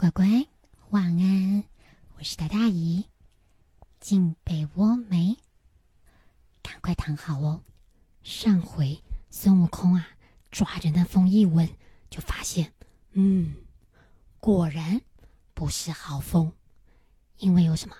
[0.00, 0.46] 乖乖，
[0.90, 1.64] 晚安！
[2.16, 3.06] 我是大大姨，
[3.98, 5.36] 进被窝没？
[6.62, 7.64] 赶快躺好哦。
[8.22, 10.10] 上回孙悟空啊，
[10.52, 11.68] 抓着那风一闻，
[12.08, 12.72] 就发现，
[13.10, 13.56] 嗯，
[14.38, 15.02] 果然
[15.52, 16.52] 不是好风，
[17.38, 17.96] 因为有什么？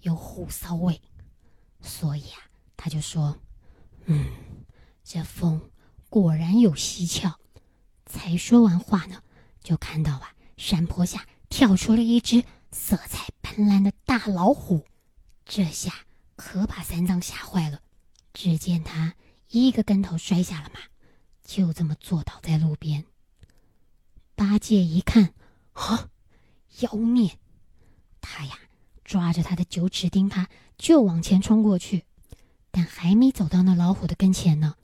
[0.00, 1.00] 有虎骚味。
[1.80, 2.40] 所以啊，
[2.76, 3.38] 他就说，
[4.06, 4.32] 嗯，
[5.04, 5.70] 这风
[6.10, 7.38] 果然有蹊跷。
[8.04, 9.22] 才说完话呢，
[9.62, 10.34] 就看到啊。
[10.56, 14.84] 山坡下跳出了一只色彩斑斓的大老虎，
[15.44, 15.92] 这下
[16.36, 17.80] 可把三藏吓坏了。
[18.32, 19.14] 只见他
[19.48, 20.80] 一个跟头摔下了马，
[21.44, 23.04] 就这么坐倒在路边。
[24.34, 25.34] 八戒一看，
[25.74, 26.08] 啊，
[26.80, 27.38] 妖孽！
[28.20, 28.58] 他呀，
[29.04, 32.04] 抓着他的九齿钉耙就往前冲过去，
[32.72, 34.74] 但还没走到那老虎的跟前呢，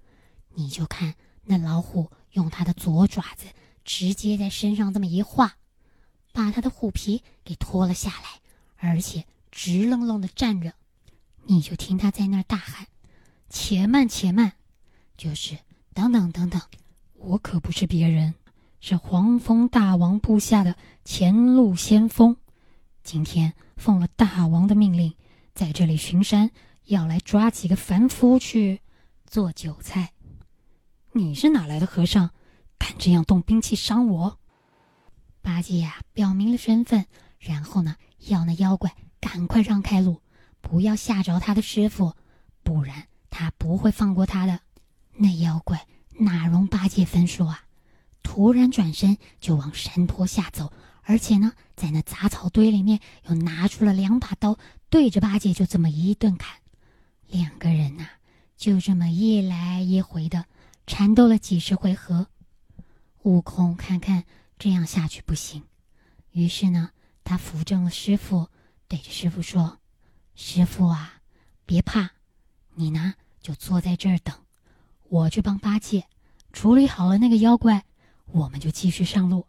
[0.55, 3.47] 你就看那老虎用他的左爪子
[3.83, 5.57] 直接在身上这么一划。
[6.33, 8.41] 把他的虎皮给脱了下来，
[8.77, 10.73] 而且直愣愣的站着，
[11.45, 12.87] 你就听他在那儿大喊
[13.51, 14.53] ：“且慢，且慢！”
[15.17, 15.59] 就是
[15.93, 16.61] 等等等等，
[17.15, 18.35] 我可不是别人，
[18.81, 22.37] 是黄蜂大王部下的前路先锋，
[23.03, 25.15] 今天奉了大王的命令，
[25.53, 26.51] 在这里巡山，
[26.87, 28.81] 要来抓几个凡夫去
[29.27, 30.13] 做韭菜。
[31.13, 32.31] 你是哪来的和尚，
[32.79, 34.40] 敢这样动兵器伤我？
[35.43, 37.07] 八戒呀，表明了身份，
[37.39, 37.97] 然后呢，
[38.29, 40.21] 要那妖怪赶快让开路，
[40.61, 42.15] 不要吓着他的师傅，
[42.63, 44.61] 不然他不会放过他的。
[45.17, 45.87] 那妖怪
[46.19, 47.65] 哪容八戒分说啊？
[48.23, 54.59] 突然转身就往山坡下走，而且呢，在那杂草堆里面又拿出了两把刀，
[54.91, 56.59] 对着八戒就这么一顿砍。
[57.29, 58.07] 两个人呐，
[58.57, 60.45] 就这么一来一回的
[60.87, 62.27] 缠斗了几十回合。
[63.23, 64.25] 悟空看看。
[64.61, 65.65] 这样下去不行，
[66.33, 66.91] 于是呢，
[67.25, 68.51] 他扶正了师傅，
[68.89, 69.79] 对着师傅说
[70.37, 71.23] ：“师傅啊，
[71.65, 72.11] 别怕，
[72.75, 74.35] 你呢就坐在这儿等，
[75.09, 76.07] 我去帮八戒
[76.53, 77.87] 处理好了那个妖怪，
[78.27, 79.47] 我们就继续上路。”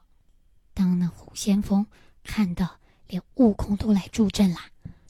[0.73, 1.85] 当那虎先锋
[2.23, 4.59] 看到连悟空都来助阵了，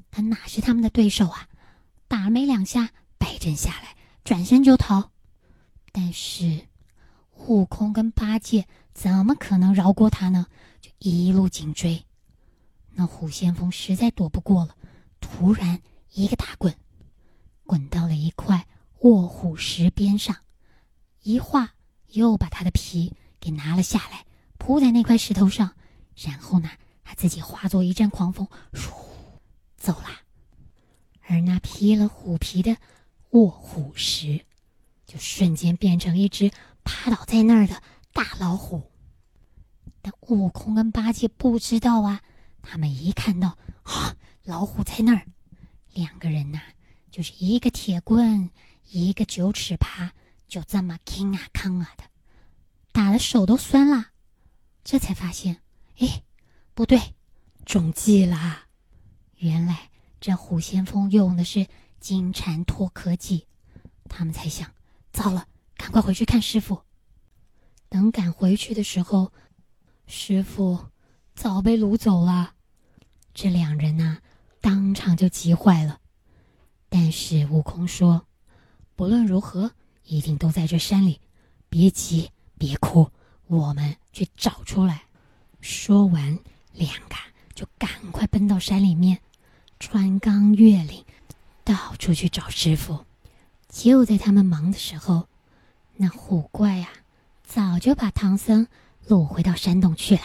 [0.09, 1.47] 他哪是他们的对手啊？
[2.07, 2.89] 打没两下，
[3.19, 5.11] 摆阵下来，转身就逃。
[5.91, 6.65] 但是，
[7.47, 8.67] 悟空跟八戒。
[8.93, 10.47] 怎么可能饶过他呢？
[10.81, 12.05] 就一路紧追，
[12.91, 14.75] 那虎先锋实在躲不过了，
[15.21, 15.81] 突然
[16.11, 16.75] 一个大滚，
[17.63, 18.67] 滚到了一块
[18.99, 20.35] 卧虎石边上，
[21.23, 21.73] 一画
[22.07, 24.25] 又把他的皮给拿了下来，
[24.57, 25.73] 铺在那块石头上，
[26.15, 26.69] 然后呢，
[27.03, 28.91] 他自己化作一阵狂风，唰，
[29.77, 30.09] 走了。
[31.21, 32.75] 而那披了虎皮的
[33.29, 34.41] 卧虎石，
[35.05, 36.51] 就瞬间变成一只
[36.83, 37.81] 趴倒在那儿的。
[38.13, 38.91] 大老虎，
[40.01, 42.21] 但悟空跟八戒不知道啊。
[42.61, 45.25] 他们一看到啊，老虎在那儿，
[45.93, 46.59] 两个人呐，
[47.09, 48.49] 就是一个铁棍，
[48.89, 50.11] 一个九齿耙，
[50.47, 52.03] 就这么扛啊扛啊的，
[52.91, 54.07] 打的手都酸了。
[54.83, 55.61] 这才发现，
[55.99, 56.23] 哎，
[56.73, 56.99] 不对，
[57.65, 58.65] 中计了。
[59.37, 61.65] 原来这虎先锋用的是
[61.99, 63.47] 金蝉脱壳计。
[64.09, 64.69] 他们才想，
[65.13, 65.47] 糟了，
[65.81, 66.83] 赶快回去看师傅。
[67.89, 69.33] 等赶回去的时候，
[70.05, 70.77] 师傅
[71.33, 72.53] 早被掳走了。
[73.33, 74.19] 这两人呐，
[74.61, 75.99] 当场就急坏了。
[76.87, 78.27] 但是悟空说
[78.95, 79.71] ：“不论如何，
[80.03, 81.19] 一定都在这山里，
[81.67, 83.09] 别急，别哭，
[83.47, 85.05] 我们去找出来。”
[85.61, 86.37] 说完，
[86.73, 87.15] 两个
[87.55, 89.19] 就赶快奔到山里面，
[89.79, 91.03] 穿岗越岭，
[91.63, 93.03] 到处去找师傅。
[93.67, 95.27] 就在他们忙的时候，
[96.01, 96.89] 那虎怪呀。
[97.43, 98.67] 早就把唐僧
[99.07, 100.21] 掳回到山洞去了，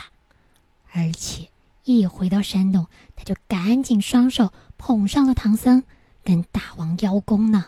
[0.92, 1.50] 而且
[1.82, 5.82] 一回到山洞，他就赶紧双手捧上了唐僧，
[6.22, 7.66] 跟大王邀功呢。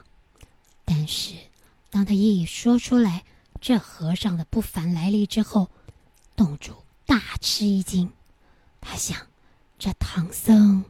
[0.84, 1.34] 但是，
[1.91, 3.24] 当他一说出来
[3.60, 5.69] 这和尚的不凡来历之后，
[6.36, 6.72] 洞主
[7.04, 8.12] 大吃一惊。
[8.81, 9.19] 他想，
[9.76, 10.84] 这唐僧，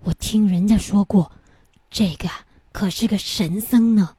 [0.00, 1.32] 我听人家说过，
[1.90, 2.28] 这个
[2.72, 4.16] 可是个神僧呢，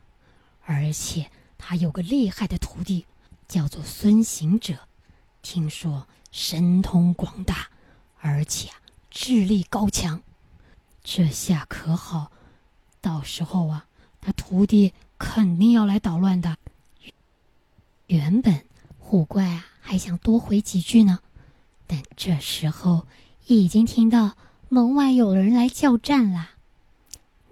[0.65, 1.29] 而且
[1.65, 3.05] 他有个厉害的徒弟。
[3.45, 4.87] 叫做孙行者，
[5.43, 7.67] 听说神通广大，
[8.19, 8.75] 而且啊
[9.11, 10.23] 智力高强，
[11.03, 12.31] 这下可好，
[12.99, 13.85] 到时候啊，
[14.21, 16.57] 他徒弟肯定要来捣乱的。
[18.07, 18.65] 原本
[18.97, 21.19] 虎怪啊还想多回几句呢，
[21.85, 23.05] 但这时候
[23.45, 24.35] 已经听到
[24.69, 26.53] 门外有人来叫战啦。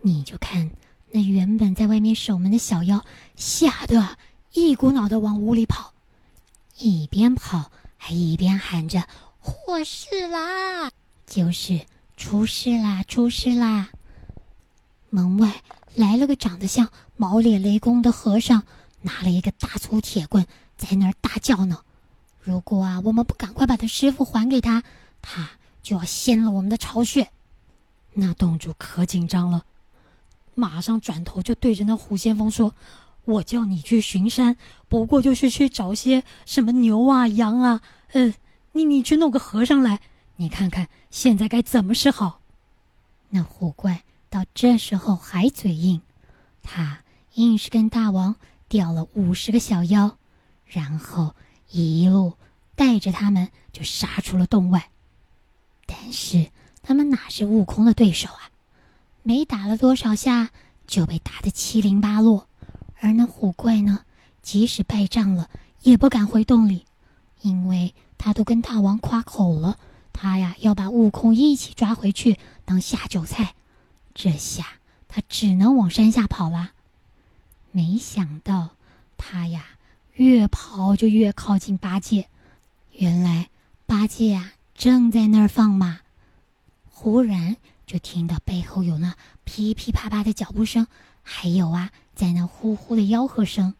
[0.01, 0.71] 你就看
[1.11, 3.03] 那原本在外面守门的小妖，
[3.35, 4.17] 吓得
[4.53, 5.93] 一股脑的往屋里跑。
[6.77, 9.07] 一边跑还一边喊着
[9.39, 10.89] ：“祸事啦！
[11.27, 11.81] 就是
[12.15, 13.89] 出事啦，出事啦！
[15.09, 15.61] 门外
[15.95, 18.63] 来了个长得像毛脸雷公的和尚，
[19.01, 20.47] 拿了一个大粗铁棍，
[20.77, 21.79] 在那儿大叫呢。
[22.39, 24.81] 如果啊，我们不赶快把他师傅还给他，
[25.21, 25.51] 他
[25.83, 27.29] 就要掀了我们的巢穴。
[28.13, 29.65] 那洞主可紧张了，
[30.61, 32.75] 马上转头就对着那虎先锋说
[33.25, 34.55] ：“我叫你去巡山，
[34.87, 37.81] 不过就是去找些什么牛啊、羊啊，
[38.13, 38.35] 嗯，
[38.73, 40.01] 你你去弄个和尚来，
[40.35, 42.41] 你看看现在该怎么是好。”
[43.33, 46.03] 那虎怪到这时候还嘴硬，
[46.61, 46.99] 他
[47.33, 48.35] 硬是跟大王
[48.69, 50.17] 调了五十个小妖，
[50.65, 51.33] 然后
[51.71, 52.33] 一路
[52.75, 54.91] 带着他们就杀出了洞外，
[55.87, 56.51] 但是。
[56.83, 58.49] 他们哪是悟空的对手啊？
[59.23, 60.49] 没打了多少下，
[60.87, 62.47] 就被打得七零八落。
[62.99, 64.05] 而那虎怪呢，
[64.41, 65.49] 即使败仗了，
[65.81, 66.85] 也不敢回洞里，
[67.41, 69.77] 因为他都跟大王夸口了，
[70.13, 73.55] 他呀要把悟空一起抓回去当下酒菜。
[74.13, 74.65] 这下
[75.07, 76.71] 他只能往山下跑了。
[77.71, 78.71] 没想到
[79.17, 79.65] 他呀，
[80.13, 82.27] 越跑就越靠近八戒。
[82.91, 83.49] 原来
[83.85, 86.01] 八戒啊，正在那儿放马。
[86.89, 87.55] 忽然
[87.91, 90.87] 就听到背后有那噼噼啪啪的脚步声，
[91.23, 93.73] 还有啊，在那呼呼的吆喝声。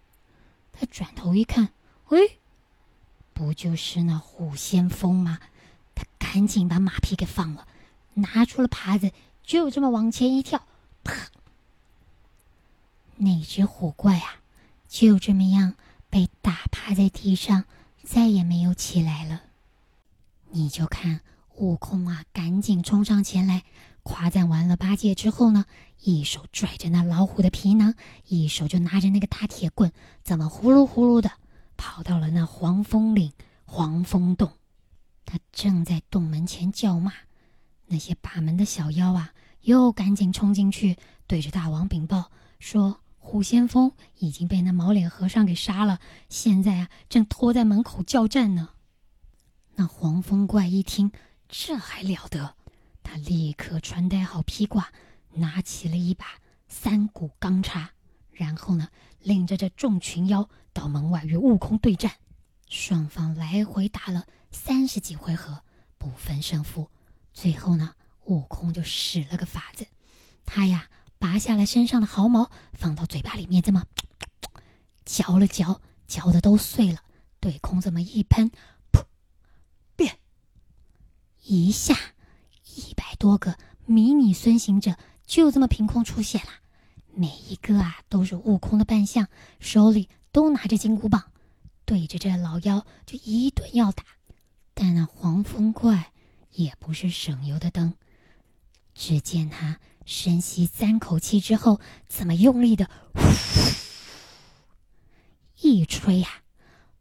[0.74, 1.70] 他转头一看，
[2.10, 2.40] 喂，
[3.32, 5.40] 不就是那虎先锋吗？
[5.96, 7.66] 他赶紧把马匹给放了，
[8.16, 9.14] 拿出了耙子，
[9.44, 10.68] 就这么往前一跳，
[11.06, 11.14] 啪！
[13.16, 14.42] 那只虎怪啊，
[14.90, 15.76] 就这么样
[16.10, 17.64] 被打趴在地上，
[18.04, 19.44] 再也没有起来了。
[20.50, 21.22] 你就看。
[21.58, 23.64] 悟空啊，赶紧冲上前来，
[24.04, 25.66] 夸赞完了八戒之后呢，
[26.00, 27.94] 一手拽着那老虎的皮囊，
[28.28, 29.92] 一手就拿着那个大铁棍，
[30.24, 31.32] 怎么呼噜呼噜的
[31.78, 33.32] 跑到了那黄风岭
[33.66, 34.52] 黄风洞。
[35.26, 37.14] 他正在洞门前叫骂，
[37.88, 48.70] 那些把门的小妖啊，又赶紧冲进去，对着大王禀报说：虎先锋已经被那毛脸和尚给杀了，现在啊，正拖在门口叫战呢。
[49.76, 51.12] 那黄风怪一听。
[51.54, 52.56] 这还了得！
[53.12, 54.90] 他立刻穿戴好披挂，
[55.34, 56.26] 拿起了一把
[56.70, 57.92] 三股钢叉，
[58.32, 58.88] 然后呢，
[59.20, 62.14] 领着这众群妖到门外与悟空对战。
[62.70, 65.62] 双方来回打了三十几回合，
[65.98, 66.90] 不分胜负。
[67.34, 67.96] 最后呢，
[68.28, 69.86] 悟空就使了个法子，
[70.46, 70.88] 他呀，
[71.20, 73.86] 拔下了身上的毫毛，放到嘴巴里面，这么
[75.04, 77.04] 嚼了嚼，嚼的都碎了，
[77.42, 78.52] 对空这么一喷。
[78.94, 79.04] 噗，
[79.98, 80.18] 变
[81.44, 81.94] 一下，
[82.76, 84.96] 一百多个迷你孙行者
[85.26, 86.50] 就这么凭空出现了，
[87.14, 89.28] 每一个啊都是悟空的扮相，
[89.60, 91.32] 手里都拿着金箍棒，
[91.86, 94.04] 对着这老妖就一顿要打。
[94.74, 96.12] 但那黄风怪
[96.52, 97.94] 也不是省油的灯，
[98.96, 103.22] 只见他深吸三口气之后，怎么用力的呼
[105.68, 106.42] 一吹呀！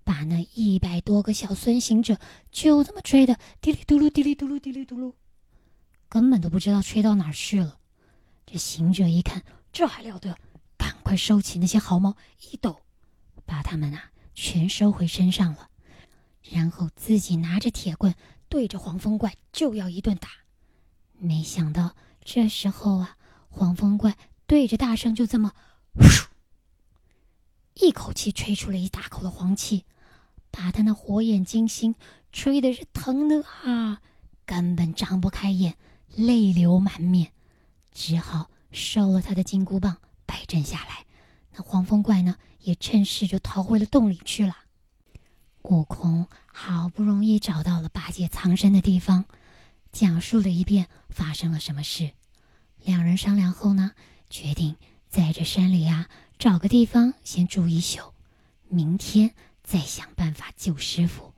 [0.02, 2.18] 把那一百多个小孙行者
[2.50, 5.14] 就这么吹的滴里嘟噜，滴里嘟噜，滴里嘟噜，
[6.10, 7.78] 根本都不知道吹到哪儿去了。
[8.44, 9.42] 这行者一看，
[9.72, 10.36] 这还了得，
[10.76, 12.16] 赶快收起那些毫毛，
[12.50, 12.82] 一抖，
[13.46, 15.70] 把他们啊全收回身上了，
[16.42, 18.14] 然后自己拿着铁棍
[18.48, 20.28] 对着黄风怪就要一顿打。
[21.16, 23.16] 没想到这时候啊，
[23.48, 25.52] 黄风怪对着大圣就这么，
[27.74, 29.84] 一口气吹出了一大口的黄气。
[30.52, 31.94] 把他那火眼金睛
[32.32, 34.02] 吹的是疼的啊，
[34.44, 35.76] 根本张不开眼，
[36.14, 37.32] 泪流满面，
[37.92, 41.06] 只好收了他的金箍棒，摆阵下来。
[41.52, 44.56] 那黄风怪呢，也趁势就逃回了洞里去了。
[45.62, 49.24] 悟空好不容易找到了八戒藏身的地方，
[49.92, 52.12] 讲述了一遍发生了什么事。
[52.82, 53.92] 两人商量后呢，
[54.28, 54.76] 决定
[55.08, 58.12] 在这山里啊找个地方先住一宿，
[58.68, 59.34] 明天。
[59.62, 61.32] 再想办法救师傅，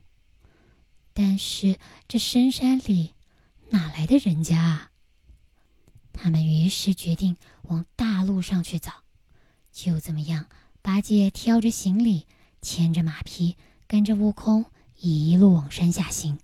[1.13, 1.77] 但是
[2.07, 3.13] 这深山里
[3.73, 4.91] 哪来的人家啊？
[6.13, 8.93] 他们于是决定往大路上去找。
[9.71, 10.45] 就这么样，
[10.83, 12.27] 八戒挑着行李，
[12.61, 14.65] 牵着马匹，跟着悟空
[14.99, 16.37] 一路往山下行。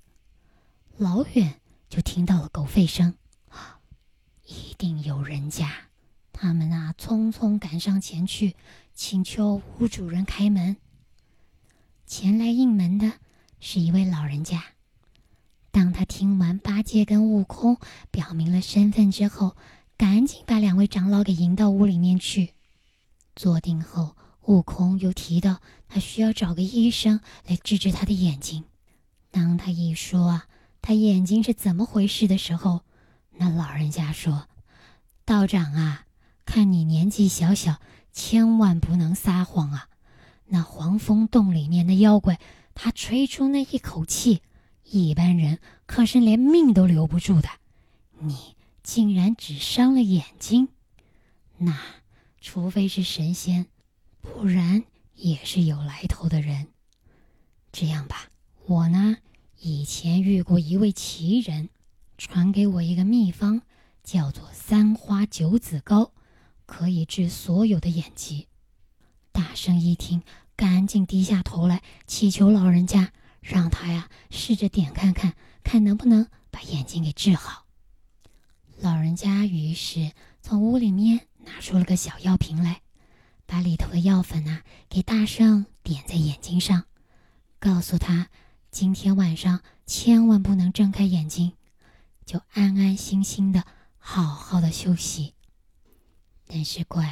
[0.97, 3.13] 老远就听到了狗吠声，
[4.47, 5.71] 一定有人家。
[6.33, 8.55] 他们啊，匆匆赶上前去，
[8.95, 10.77] 请求屋主人开门。
[12.07, 13.19] 前来应门的
[13.59, 14.63] 是一位老人家。
[16.79, 17.77] 八戒跟悟空
[18.09, 19.57] 表明了身份之后，
[19.97, 22.53] 赶紧把两位长老给迎到屋里面去。
[23.35, 25.59] 坐定后，悟空又提到
[25.89, 28.63] 他需要找个医生来治治他的眼睛。
[29.29, 30.45] 当他一说啊，
[30.81, 32.79] 他眼睛是怎么回事的时候，
[33.31, 34.47] 那老人家说
[35.25, 36.05] ：“道长啊，
[36.45, 37.81] 看你年纪小小，
[38.13, 39.89] 千万不能撒谎啊！
[40.45, 42.39] 那黄风洞里面的妖怪，
[42.73, 44.41] 他吹出那一口气，
[44.89, 47.49] 一般人可是连命都留不住的。
[48.19, 50.69] 你竟然只伤了眼睛，
[51.57, 51.79] 那
[52.41, 53.67] 除非是神仙，
[54.21, 54.83] 不然
[55.15, 56.67] 也是有来头的人。
[57.71, 58.29] 这样吧，
[58.65, 59.17] 我呢？”
[59.61, 61.67] 以前遇过一位奇人，
[62.17, 63.61] 传给我一个秘方，
[64.05, 66.13] 叫做三花九子膏，
[66.65, 68.47] 可以治所有的眼疾。
[69.33, 70.23] 大圣一听，
[70.55, 77.65] 赶紧低下头来祈求老人家，让他呀试着点看看，看能不能把眼睛给治好。
[78.77, 82.81] 老人家于是从屋里面拿出了个小药瓶来，
[83.45, 86.85] 把里头的药粉啊给大圣点在眼睛上，
[87.59, 88.29] 告诉他。
[88.71, 91.53] 今天晚上千万不能睁开眼睛，
[92.23, 93.65] 就安安心心的
[93.97, 95.33] 好好的休息。
[96.45, 97.11] 但是乖，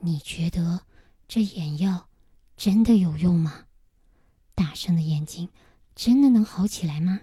[0.00, 0.80] 你觉得
[1.28, 2.08] 这眼药
[2.56, 3.63] 真的有用吗？
[4.54, 5.48] 大圣的眼睛
[5.94, 7.20] 真的能好起来吗？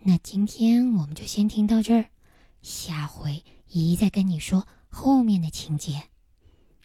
[0.00, 2.10] 那今天我们就先听到这儿，
[2.62, 6.04] 下回姨再跟你说后面的情节。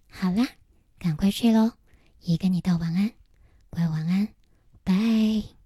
[0.09, 0.47] 好啦，
[0.97, 1.73] 赶快睡喽，
[2.19, 3.11] 姨跟你道晚安，
[3.69, 4.29] 乖晚安。
[4.83, 5.60] 拜